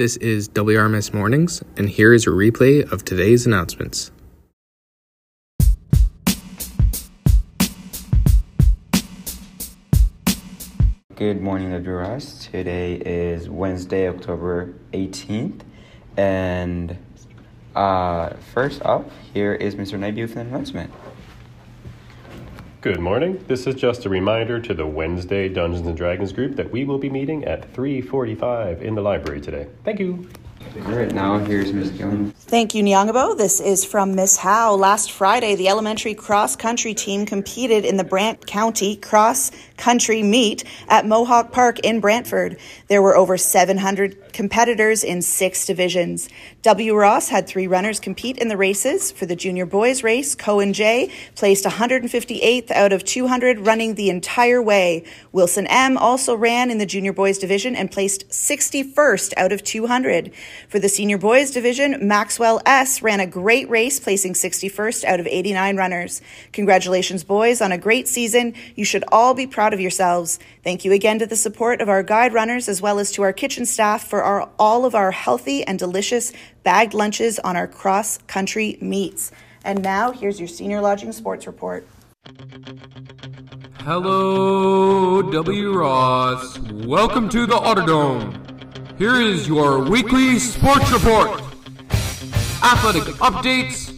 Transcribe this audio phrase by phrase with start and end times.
[0.00, 4.10] This is WRMS Mornings, and here is a replay of today's announcements.
[11.16, 12.50] Good morning, WRS.
[12.50, 15.60] Today is Wednesday, October 18th,
[16.16, 16.96] and
[17.76, 19.98] uh, first up, here is Mr.
[19.98, 20.90] Knight with an announcement.
[22.82, 23.44] Good morning.
[23.46, 26.96] This is just a reminder to the Wednesday Dungeons and Dragons group that we will
[26.96, 29.66] be meeting at 3:45 in the library today.
[29.84, 30.26] Thank you.
[30.86, 31.90] All right, now here's Ms.
[31.98, 32.32] Jones.
[32.38, 33.36] Thank you, Nyangabo.
[33.36, 34.74] This is from Miss Howe.
[34.76, 40.64] Last Friday, the elementary cross country team competed in the Brant County Cross Country Meet
[40.88, 42.56] at Mohawk Park in Brantford.
[42.88, 46.28] There were over 700 competitors in six divisions.
[46.62, 46.94] W.
[46.94, 49.10] Ross had three runners compete in the races.
[49.10, 54.62] For the junior boys race, Cohen J placed 158th out of 200 running the entire
[54.62, 55.04] way.
[55.32, 60.32] Wilson M also ran in the junior boys division and placed 61st out of 200.
[60.68, 65.26] For the senior boys division, Maxwell S ran a great race, placing 61st out of
[65.26, 66.22] 89 runners.
[66.52, 68.54] Congratulations, boys, on a great season.
[68.74, 70.38] You should all be proud of yourselves.
[70.62, 73.32] Thank you again to the support of our guide runners as well as to our
[73.32, 76.32] kitchen staff for our, all of our healthy and delicious
[76.62, 79.32] bagged lunches on our cross country meets.
[79.64, 81.86] And now, here's your senior lodging sports report.
[83.80, 85.72] Hello, W.
[85.72, 86.58] Ross.
[86.58, 88.36] Welcome to the Autodome.
[88.98, 91.40] Here is your weekly sports report.
[92.62, 93.90] Athletic updates,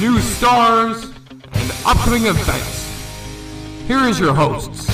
[0.00, 1.04] new stars,
[1.52, 2.84] and upcoming events.
[3.86, 4.86] Here is your hosts.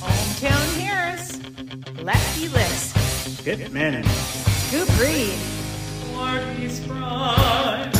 [0.00, 1.40] Hometown Harris,
[2.00, 2.89] Lefty List,
[3.36, 5.38] Skip Manning, Scoop Reed,
[6.12, 7.90] Marty Spry.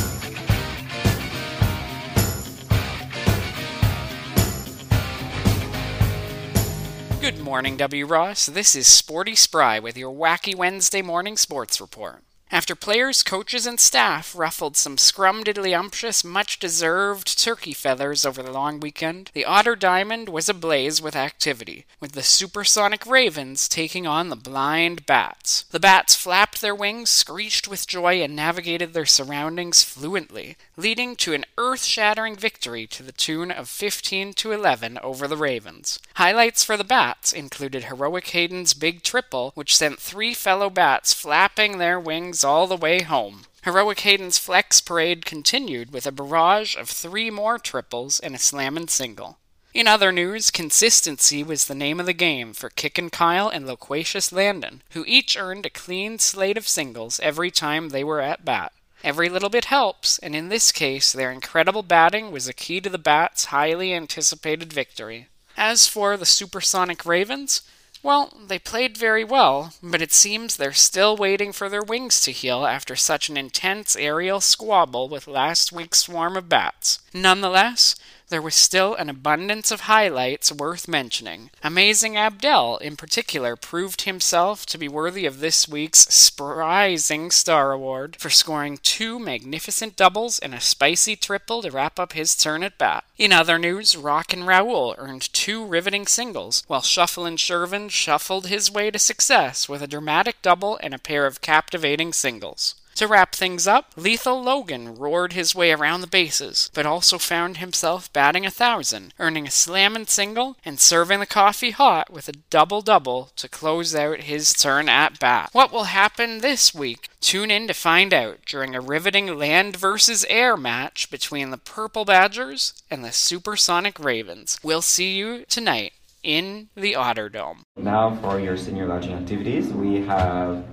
[7.21, 8.07] Good morning, W.
[8.07, 8.47] Ross.
[8.47, 12.23] This is Sporty Spry with your wacky Wednesday morning sports report.
[12.53, 18.81] After players, coaches, and staff ruffled some scrumdiddlyumptious, much deserved turkey feathers over the long
[18.81, 24.37] weekend, the Otter Diamond was ablaze with activity, with the supersonic Ravens taking on the
[24.37, 25.65] blind Bats.
[25.71, 31.35] The Bats flapped their wings, screeched with joy, and navigated their surroundings fluently, leading to
[31.35, 36.01] an earth shattering victory to the tune of 15 to 11 over the Ravens.
[36.15, 41.79] Highlights for the Bats included Heroic Hayden's big triple, which sent three fellow Bats flapping
[41.79, 43.43] their wings all the way home.
[43.63, 48.89] Heroic Hayden's flex parade continued with a barrage of three more triples and a slammin'
[48.89, 49.39] single.
[49.73, 54.33] In other news, consistency was the name of the game for Kickin' Kyle and Loquacious
[54.33, 58.73] Landon, who each earned a clean slate of singles every time they were at bat.
[59.05, 62.91] Every little bit helps, and in this case, their incredible batting was a key to
[62.91, 65.29] the Bats' highly anticipated victory.
[65.57, 67.63] As for the supersonic Ravens,
[68.03, 72.33] well, they played very well, but it seems they're still waiting for their wings to
[72.33, 76.99] heal after such an intense aerial squabble with last week's swarm of bats.
[77.13, 77.95] Nonetheless,
[78.31, 81.51] there was still an abundance of highlights worth mentioning.
[81.63, 88.17] Amazing Abdel, in particular, proved himself to be worthy of this week's Surprising Star Award
[88.19, 92.79] for scoring two magnificent doubles and a spicy triple to wrap up his turn at
[92.79, 93.05] bat.
[93.19, 98.91] In other news, Rockin' Raoul earned two riveting singles, while Shufflin' Shervin shuffled his way
[98.91, 102.77] to success with a dramatic double and a pair of captivating singles.
[102.97, 107.57] To wrap things up, Lethal Logan roared his way around the bases, but also found
[107.57, 112.33] himself batting a thousand, earning a slammin' single and serving the coffee hot with a
[112.51, 115.51] double double to close out his turn at bat.
[115.53, 117.09] What will happen this week?
[117.21, 122.05] Tune in to find out during a riveting land versus air match between the Purple
[122.05, 124.59] Badgers and the Supersonic Ravens.
[124.63, 127.63] We'll see you tonight in the Otter Dome.
[127.77, 130.65] Now for your senior lodging activities, we have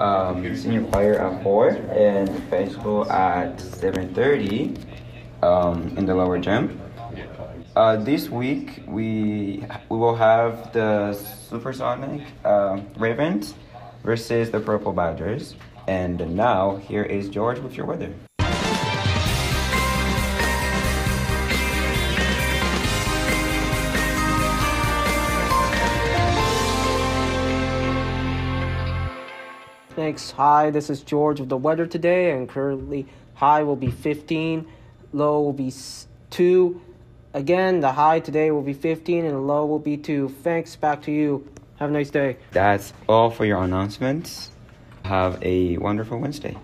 [0.00, 4.78] um, senior choir at 4 and festival at 7.30
[5.42, 6.80] um, in the lower gym.
[7.76, 13.54] Uh, this week we we will have the Supersonic uh, Ravens
[14.04, 15.56] versus the Purple Badgers.
[15.88, 18.14] And now here is George with your weather.
[30.04, 30.32] Thanks.
[30.32, 34.66] Hi, this is George with the weather today, and currently high will be 15,
[35.14, 35.72] low will be
[36.28, 36.82] 2.
[37.32, 40.28] Again, the high today will be 15 and the low will be 2.
[40.42, 40.76] Thanks.
[40.76, 41.48] Back to you.
[41.76, 42.36] Have a nice day.
[42.50, 44.50] That's all for your announcements.
[45.06, 46.54] Have a wonderful Wednesday.